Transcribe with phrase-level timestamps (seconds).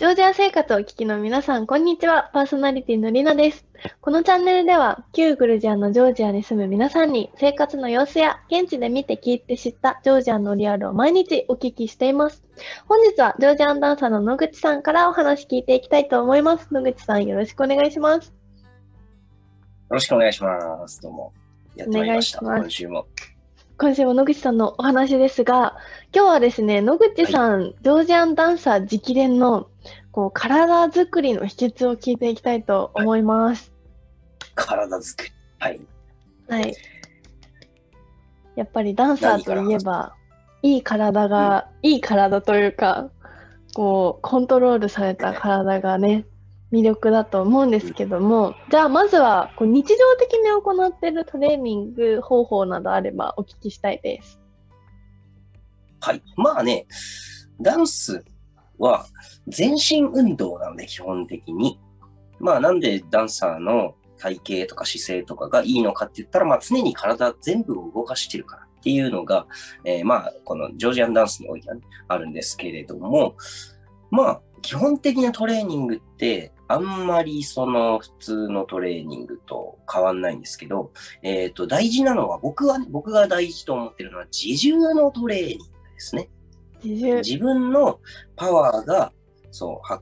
[0.00, 2.30] ジョージア生活をお聞きの皆さん、こんにちは。
[2.32, 3.66] パーソナリティのりなです。
[4.00, 12.42] このチャンネルでは、旧グルジアのジョージアに住む皆さんに、生活の様子や、現地で見て聞いて知ったジョージアのリアルを毎日お聞きしています。
[12.88, 16.72] 本日は、ジョージアンダンサーの野口さんからお話聞いていきたいと思います。
[16.72, 18.28] 野口さん、よろしくお願いします。
[18.28, 18.32] よ
[19.90, 21.02] ろしくお願いします。
[21.02, 21.34] どうも。
[21.76, 22.38] やってまいりました。
[22.40, 23.06] 今週も。
[23.80, 25.78] 今週も野口さんのお話ですが、
[26.14, 29.70] 今日はですね、野口さん、はい、ジョージアンダンサー直伝の
[30.12, 33.72] こう体作りの秘訣を聞いていきたいと思います。
[34.38, 35.32] はい、体作り。
[35.60, 35.80] はい。
[36.50, 36.74] はい。
[38.54, 40.14] やっぱりダンサーといえば、
[40.60, 43.08] いい体が、うん、いい体というか、
[43.72, 46.26] こう、コントロールされた体がね、
[46.72, 54.40] 魅力だと思うんですけども、じゃあまずはこう日常的に行っているトレーニング方法などあればお聞きしたいです。
[56.00, 56.22] はい。
[56.36, 56.86] まあね、
[57.60, 58.24] ダンス
[58.78, 59.04] は
[59.48, 61.78] 全身運動なので基本的に。
[62.38, 69.46] まあなんでダンサーの体型とか姿勢とかがいいのかって言ったら、まあ常に体全部を動かしてるからっていうのが、
[69.84, 73.36] えー、まあこのジョージアンダンスにおいては、ね、あるんですけれども、
[74.10, 86.30] まあ基本的なトレーニングってあんまりその普通のトレーニングと変わんないんですけど、えっ、ー、と、大事なのは、僕は、僕が大事と思ってるのは自重のトレーニングですね。
[86.84, 87.98] 自分の
[88.36, 89.12] パワーが、
[89.50, 90.00] そう、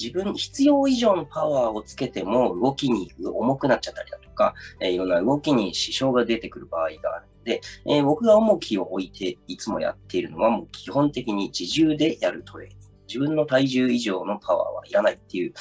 [0.00, 12.77] 自分、必要以上のパワーをつけても動きに重くなっちゃったりだとか、えー、いろんな動きに支障が出てくる場合があるので、えー、僕が重きを置いていつもやっているのはもう基本的に自重でやるトレーニング。
[13.08, 15.52] 自分の体重以上のパワーはいらないっていう、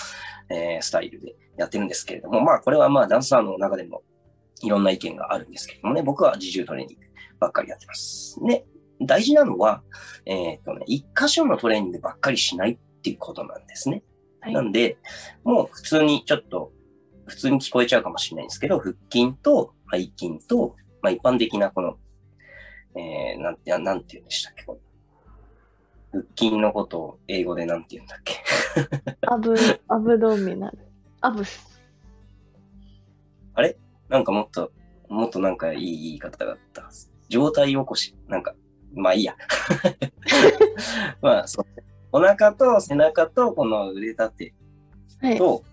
[0.50, 4.04] えー、スタイルでやってるんですけれども、まあこれはまあダンサーの中でも
[4.62, 7.06] いろんな意見があるんですけれどもね、僕は自重トレーニング
[7.40, 8.40] ばっかりやってます。
[8.46, 8.66] で、
[9.02, 9.84] 大事なのは、
[10.26, 14.04] えっ、とね、一箇所のトレーニングばっかりしないっていうことなんですね。
[14.42, 14.98] はい、なんで、
[15.44, 16.72] もう普通にちょっと、
[17.26, 21.98] 普通に聞こえちゃうかもしれないんですけど、腹筋と背筋と、まあ一般的なこの、
[22.96, 24.80] えー、なんて、なんて言うんでしたっけ、こ
[26.38, 28.36] 腹筋のことを英語でなんて言うんだっけ？
[29.28, 29.56] アブ、
[29.88, 30.78] アブドミナル。
[31.22, 31.82] アブス。
[33.54, 33.78] あれ？
[34.10, 34.72] なんかもっと、
[35.10, 37.10] もっとなんかいい言い方だったはず。
[37.30, 38.16] 状態起こし。
[38.28, 38.56] なんか、
[38.94, 39.36] まあいいや。
[41.22, 41.66] まあそう。
[42.12, 44.54] お腹と背中とこの腕立て
[45.38, 45.64] と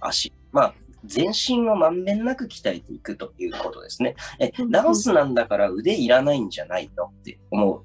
[0.00, 0.30] 足。
[0.30, 4.16] はい、まあ全身をまんべんなく鍛えていくということですね。
[4.40, 7.06] え、ダンスなんだから腕いらないんじゃないの？
[7.06, 7.82] って思う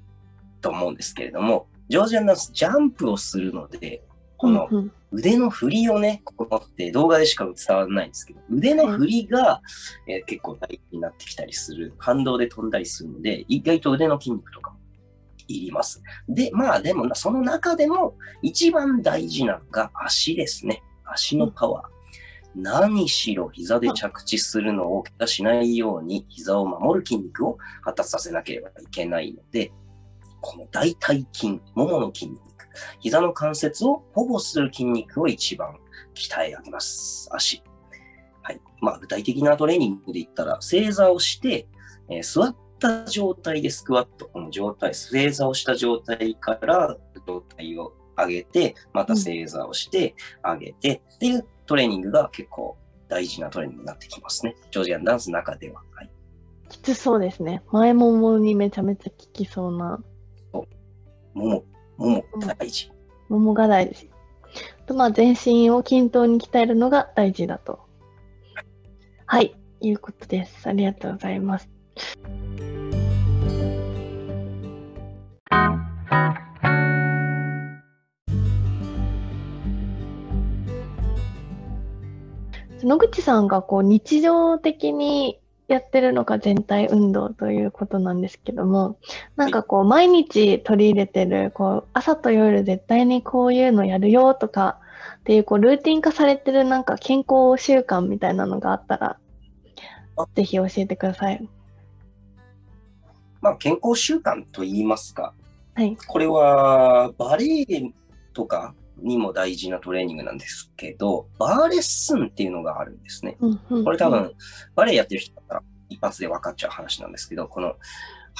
[0.60, 4.02] と思うんですけれども、ジョージアンダンス、ジャンプをするので、
[4.36, 4.68] この
[5.10, 9.62] 腕の振りをね、ここって動画でしか伝わらないんですけど、腕の振りが、
[10.08, 11.94] えー、結構大事になってきたりする。
[11.98, 14.78] 反動で飛んだりするので、意外と腕の筋肉とかも
[15.48, 16.02] いります。
[16.28, 20.82] で、まあでも、その中でも一番大事なのが足ですね。
[21.04, 21.94] 足のパワー。
[22.56, 29.72] 何しろ膝で着地するのを怪我しないように膝を守る筋肉を発達させなければいけないので、
[30.44, 32.40] この大腿筋、ももの筋肉、
[33.00, 35.78] 膝の関節を保護する筋肉を一番
[36.14, 37.30] 鍛え上げます。
[37.32, 37.62] 足。
[38.42, 38.60] はい。
[38.82, 41.66] まあ、具体的なトレーニングで言ったら、正座をして、
[42.10, 46.94] えー、座った状態でスクワット、この状態、正座をした状態から
[47.26, 52.76] 状態を上げて、また正座をして上げて、っていうトレーニングが結構
[53.08, 54.56] 大事なトレーニングになってきますね。
[54.70, 55.80] ジョージアンダンスの中では。
[55.94, 56.10] はい、
[56.68, 57.62] きつそうですね。
[57.72, 60.04] 前ももにめちゃめちゃ効きそうな。
[61.34, 61.64] もも、
[61.96, 62.24] もも
[62.58, 62.90] 大事。
[63.28, 64.10] ももが大事。
[64.86, 67.80] と、まあ、全身を均等に鍛えるのが大事だと。
[69.26, 70.68] はい、いうことです。
[70.68, 71.68] ありがとうございます。
[82.82, 88.98] 野口さんがこう日常的にやってるのが全体運動ということなんですけども、
[89.36, 94.78] なんかこう、毎日取り入れてる、こう、朝と夜絶対にこういうのやるよとか、
[95.20, 99.18] っていう、こう、ルーティン化されてるなんか健康習慣みたいなのがあったら、
[100.34, 101.48] ぜひ教えてください。
[103.40, 105.32] まあ、健康習慣と言いますか。
[105.74, 105.96] はい。
[106.06, 107.92] これは、バレエ
[108.34, 108.74] とか
[109.04, 113.36] にも大事なトレーニングなんですけど、バーレッスンっていうのがあるんですね。
[113.84, 114.32] これ多分、
[114.74, 117.76] バレエやってる人だったら一発で分かっちゃう話なんですけど、この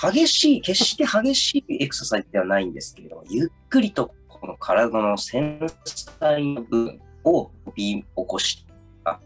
[0.01, 8.73] 激しい、決して激しいエクササイズではないんですけれど、ゆっくりとこの体の繊細な部分を起こして、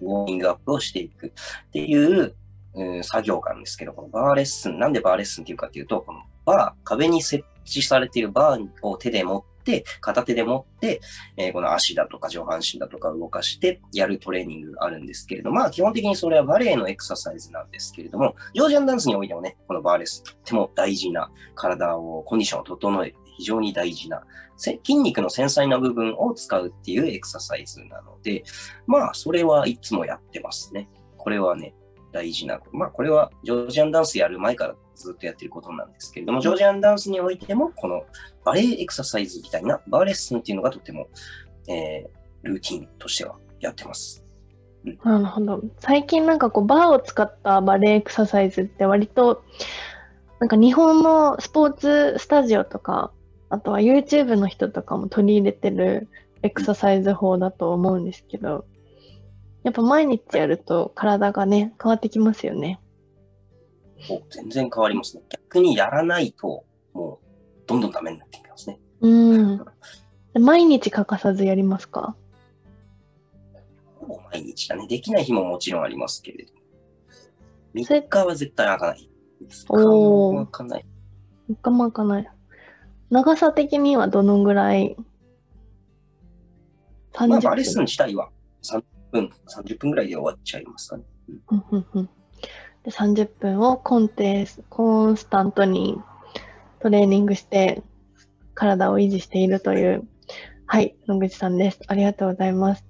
[0.00, 2.34] ウォーミングアップをしていくっていう、
[2.74, 9.44] うん、作業があるんですけど、このバーレッスン、なんでバーレッスンっていうかっていうと、このバー、壁に設置されているバーを手で持
[10.00, 11.00] 片手で持って、
[11.36, 24.22] えーこの足だとか上半身だとか動かしてやるトレーニングがあるんですけれども、まあ基本的にそれはバレエのエクササイズなんですけれども、ジョージアンダンスにおいてもね、このバーレスとっても大事な体を、コンディションを整えて非常に大事な
[24.56, 28.42] 筋肉の繊細な部分を使うっていうエクササイズなので、
[28.86, 30.88] まあそれはいつもやってますね。
[31.16, 31.74] これはね、
[32.12, 38.04] 大事な、まあこれはジョージアンダンスやる前からずっとやってることなんですけれども、ジョージアンダンスにおいても、この
[38.44, 41.08] バレエエクササイズみたいなバーレッスンっていうのがとても、
[41.68, 44.24] えールーティンとしてはやってます。
[44.84, 45.62] うんなるほど。
[45.80, 49.44] 最近なんかこうバーを使ったバレエエクササイズって割と
[50.38, 53.10] なんか日本のスポーツスタジオとか
[53.50, 56.08] あとは YouTube の人とかも取り入れてる
[56.42, 58.64] エクササイズ法だと思うんですけど
[59.64, 62.80] やっぱ毎日やると体がね変わってきますよね。
[64.10, 65.22] お全然変わりますね。
[65.28, 67.26] 逆にやらないと、もう
[67.66, 68.78] どんどんダメになってきますね。
[69.00, 69.64] うん。
[70.34, 72.14] 毎日欠かさずやりますか？
[73.96, 74.86] ほぼ毎日だね。
[74.86, 76.52] できない日ももちろんありますけれど。
[77.84, 79.10] それ3日は絶対開かない。
[79.42, 80.86] 5日おーも開かない。
[81.50, 82.30] 3日も開かない。
[83.10, 84.96] 長さ的にはどのぐらい？
[87.14, 87.84] まあ、?30 バレッスン分。
[87.86, 88.30] 自体は
[88.62, 91.04] 30分、30分ぐらいで終わっちゃいますかね。
[91.48, 92.10] うんうんうん
[92.84, 96.00] で30分をコンテスコンスタントに
[96.80, 97.82] トレーニングして
[98.54, 100.08] 体を維持しているという、
[100.66, 101.80] はい、野口さんです。
[101.86, 102.84] ありがとうございます。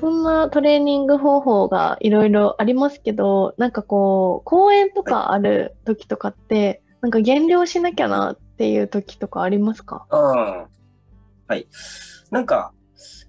[0.00, 10.06] そんなトレーニング方法がいろいろありますけど、なんかこう、公演とかある時とかって、なんか減量しなきゃなっていう時とかありますか？
[10.10, 10.68] は
[11.56, 11.66] い。
[12.30, 12.74] なんか、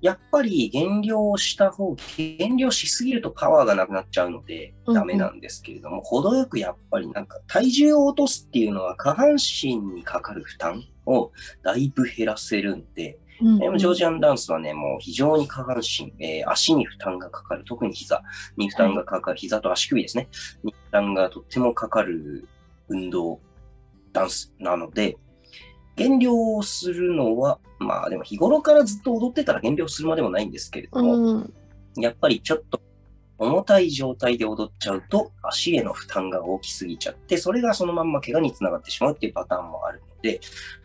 [0.01, 4.99] やっぱり減量した方、減量しすぎるとパワーがなくなっちゃうのでうんうん。
[4.99, 11.31] ダメなんですけれども、程よくやっぱりなんか体重を落とすっていうのは下半身にかかる負担を
[11.63, 13.59] だいぶ減らせるんで、うん。
[13.59, 18.21] でもジョージアンダンスはね、もう非常に下半身、えー足に負担がかかる、特に膝
[18.57, 20.27] に負担がかかる、膝と足首ですね、
[20.61, 22.49] に負担がとってもかかる
[22.89, 23.39] 運動、
[24.13, 25.17] ダンスなので、
[25.95, 31.53] 減量をするのは、まあでも日頃からずっと踊ってたら減量するまでもないんですけれども、うん、
[31.97, 32.81] やっぱりちょっと
[33.37, 40.39] 重たい状態で踊っちゃうと足への負担が大きすぎちゃって、それがそのまんま怪我につながってしまうっていうパターンもあるので、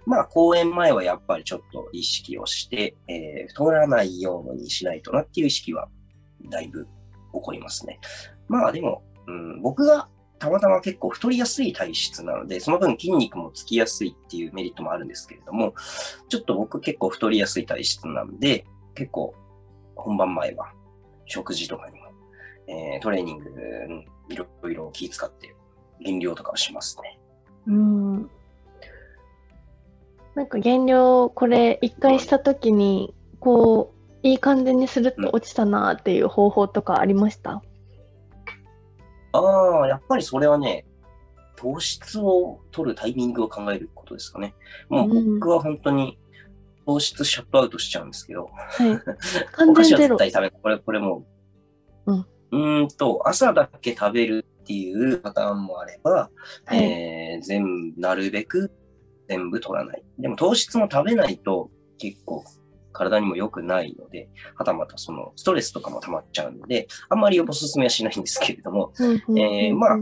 [0.06, 5.88] まあ公演前はやっぱりちょっと意識をして、えー、太らないようにしないとなっていう意識は
[6.50, 6.88] だいぶ起
[7.32, 8.00] こりますね。
[8.48, 15.74] まあでも、うん、僕がたまたま結構太りやすい体質なので、その分筋肉もつきやすいっていうメリットもあるんですけれども、
[16.28, 19.34] ちょっと僕結構太りやすい体質なんで、結構
[19.94, 20.72] 本番前は
[21.26, 22.06] 食事とかにも、
[22.68, 25.54] えートレーニング、うんいろいろ気使って
[26.00, 27.20] 減量とかをしますね。
[27.68, 28.30] うん。
[30.34, 37.62] なんか減量、これ一回したときに、こう、いい感じにすると落ちたなっていう方法とかありました？
[39.38, 40.86] ああ、やっぱりそれはね、
[41.56, 44.54] 糖質を取るタイミングを考えることですかね。
[44.88, 46.18] もう僕は本当に
[46.86, 48.90] 糖質シャットアウトしちゃうんですけど、はい。
[48.92, 50.16] お菓子は絶。
[50.16, 50.52] 対食べない。
[50.62, 51.26] これ、これも
[52.06, 56.30] う、うんうーんと、朝だけ食べるっていうパターンもあれば、
[56.64, 56.82] はい。
[56.82, 58.70] えー全部、なるべく
[59.28, 60.04] 全部取らない。
[60.18, 62.44] でも糖質も食べないと結構
[62.96, 68.92] 体にも良くないので、はたまたそのストレスとかも溜まっちゃうので、あんまりおすすめはしないんですけれども、
[69.74, 69.98] まあ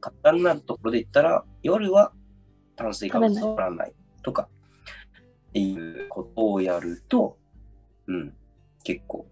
[0.00, 2.12] 簡単なところで言ったら、夜は
[2.76, 4.48] 炭水化物を取らないとか、
[5.50, 7.38] っていうことをやると、
[8.06, 8.34] うん、
[8.84, 9.26] 結構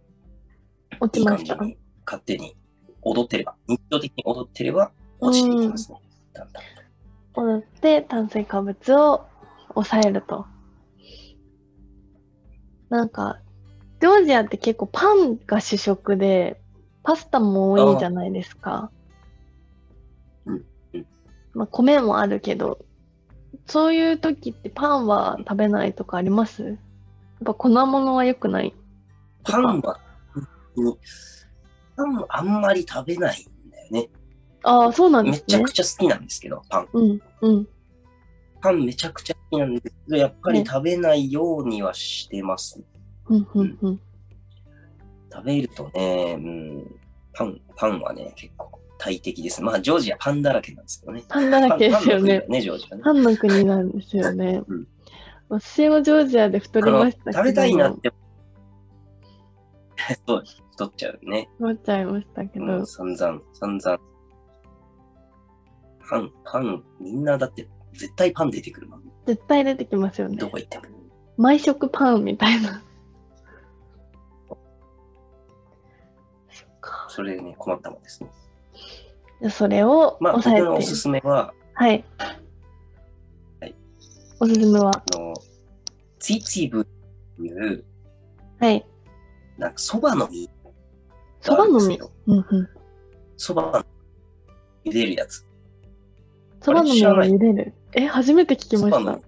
[0.93, 1.57] いい落ちました？
[1.57, 2.57] 感じに勝手に
[3.03, 5.99] 踊ってれば、日常的に踊ってれば落ちていきますね。
[6.33, 6.63] だんだん
[7.35, 9.27] と踊って炭水化物を
[9.75, 10.47] 抑えると。
[12.89, 13.39] なんか、
[14.01, 16.61] ジョージアって結構パンが主食で、
[17.03, 18.91] パスタも多いじゃないですか。
[21.55, 22.79] まあ、米もあるけど、
[23.67, 26.63] そういう時ってパンは食べないとかあります？
[26.65, 26.77] やっ
[27.45, 28.75] ぱ粉物は良くない？
[29.43, 29.99] パンは、
[30.77, 30.95] うん
[31.97, 34.11] パンあんまり食べないんだよね。
[34.63, 35.71] ああ、そうなんですねめちゃく。
[35.71, 36.89] ちゃ好きなんですけど、パン。
[36.93, 37.69] うん、うん。
[38.67, 42.83] パンめちゃくちゃ好きなんですけど、やっぱり食べないようにはしてます。
[43.29, 44.01] うん、うん、うん。
[45.33, 47.01] 食べるとね、うん、
[47.33, 49.63] パン、パンはね、結構大敵です。
[49.63, 51.23] まあ、ジョージアパンだらけなんですけどね。
[51.29, 52.49] パンだらけですよねパンの国だ。
[52.49, 53.03] ね、ジョージアね。
[53.05, 54.63] パンの国なんですよね。
[54.67, 54.87] うん
[55.49, 57.39] 私もジョージアで太りましたけど。
[57.39, 58.13] 食べたいなって。
[60.27, 61.49] そう、太っちゃうね。
[61.61, 62.65] 思っちゃいましたけど。
[62.65, 64.01] うん、散々、散々。
[66.11, 69.03] パン、パン、みんなだって、絶対パン出てくるもん。
[69.27, 70.49] 絶対出てきますよねど。
[70.49, 70.85] こ行っても。
[71.37, 72.83] 毎食パンみたいな。
[76.51, 77.07] そっか。
[77.11, 78.31] それね、困ったもんですね。
[79.51, 80.47] それをまあ、僕。
[80.47, 82.05] のおすすめは、はい。
[83.61, 83.75] はい。
[84.41, 84.91] おすすめは？
[84.91, 85.35] あの、
[86.19, 86.87] ツチブ
[87.37, 87.85] という、
[88.59, 88.87] はい。
[89.59, 90.49] なんか、そばの実
[91.41, 92.11] そばの実？
[92.27, 92.69] うんうん。
[93.37, 93.85] そば
[94.85, 95.45] 茹でるやつ。
[96.63, 97.75] そばの実を茹でる。
[97.99, 99.21] え、初めて聞きました。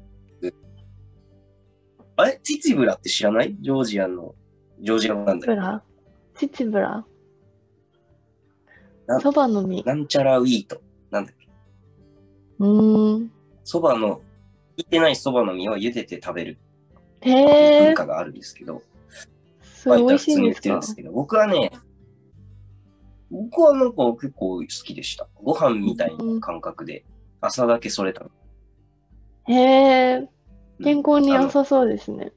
[2.16, 2.38] あれ？
[2.42, 3.56] チチブラって知らない？
[3.60, 4.34] ジョージアの、
[4.80, 5.54] ジョージアなんだけ？
[5.54, 5.54] ど。
[5.54, 5.82] ブラ？
[6.36, 7.06] チチブラ？
[9.06, 9.84] なそばの実。
[9.84, 10.82] なんちゃらウィート。
[11.10, 11.48] なんだっけ？
[12.58, 13.32] うーん。
[13.64, 14.20] そばの、
[14.76, 16.58] いってないそばの実を茹でて食べる。
[17.22, 18.82] へえ、文化があるんですけど、
[19.62, 21.72] すごい美味しいんですかってるんですけど、僕はね、
[23.30, 25.26] 僕はなんか結構好きでした。
[25.42, 27.06] ご飯みたいな感覚で、
[27.40, 28.30] 朝だけそれたの。
[29.48, 30.28] へえ、うん
[30.84, 32.32] 健康に良さそうですね。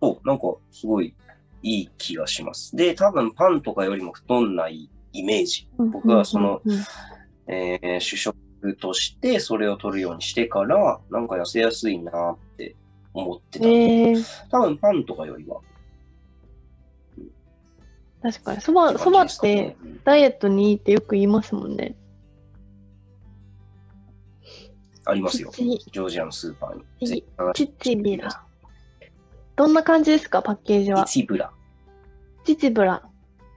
[0.00, 1.14] そう、なんかすごい
[1.62, 2.74] いい気がします。
[2.74, 5.68] で、多分パンとかよりも太んないイメージ。
[5.78, 6.60] 僕はその
[7.46, 8.36] えー主食
[8.80, 12.74] としてそれを取るようにしてから、なんか痩せやすいなって
[13.14, 14.58] 思ってた。
[14.58, 15.60] 多分パンとかよりは。
[18.22, 18.60] 確かに。
[18.60, 21.96] そば、そばってダイエットにいいってよく言いますもんね。
[25.04, 25.50] ありますよ。
[25.52, 27.24] チジョージアのスーパーに。
[27.78, 28.44] チビラ。
[29.56, 31.04] どんな感じですか、パッケージは？
[31.04, 31.52] チブラ。
[32.44, 33.02] チチブラ。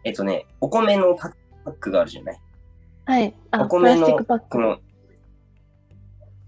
[0.03, 1.29] えっとね、お米のパ
[1.65, 2.39] ックがあるじゃない？
[3.05, 3.33] はい。
[3.51, 4.49] あ、お米のプラスチックパック。
[4.49, 4.77] この、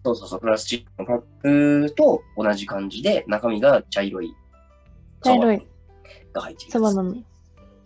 [0.04, 4.34] そうそうそう、プラスチックのパックと同じ感じで、中身が茶色い
[5.24, 5.68] 茶色い
[6.34, 6.72] が入ってる。
[6.72, 7.24] そばの実。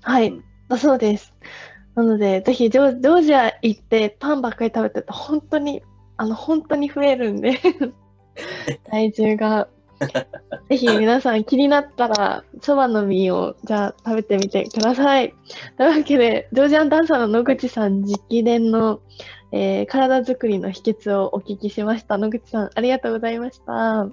[0.02, 0.44] はいうん。
[0.68, 1.34] だそうです。
[1.96, 5.84] なので、ぜひジョージョージア行ってパンばっかり食べてると本当に、
[6.22, 7.58] あの、本当に増えるんで、
[8.86, 9.68] 体重が。
[10.70, 15.34] ぜひ皆さん気になったら、そばの実をじゃあ食べてみてください。
[15.78, 19.00] というわけで、ジョージアンダンサーの野口さん直伝の、
[19.52, 22.20] えー体作りの秘訣をお聞きしました。
[22.20, 24.08] 野口さん、ありがとうございました。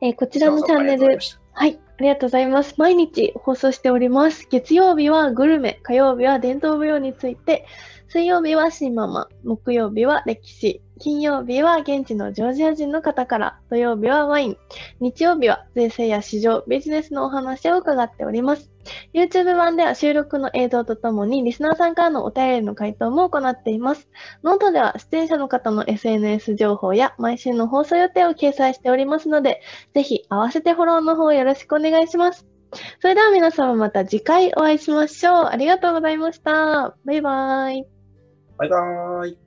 [0.00, 1.18] えーこちらのチャンネル、
[1.52, 2.76] はい、ありがとうございます。
[2.78, 4.46] 毎日放送しております。
[4.50, 7.66] 月曜日はグルメ、火曜日は伝統舞踊について、
[8.08, 14.56] 水曜日は新ママ、木曜日は歴史、金曜日は現地のジョージア人の方から、土曜日はワイン、
[15.00, 18.70] 日曜日は税制や市場、ビジネスのお話を伺っております。
[19.12, 24.08] YouTube 版では収録の映像とともにリスナーさんからのお便りの回答も行っています。
[24.44, 29.60] ノートでは出演者の方の SNS 情報や毎週の放送予定を掲載しておりますので、
[29.94, 32.46] ぜひ合わせてフォローの方よろしくお願いします。
[33.00, 35.34] それでは皆様また次回お会いしましょう。
[35.46, 36.96] ありがとうございました。
[37.04, 37.95] バイバーイ。
[38.58, 39.45] バイバーイ。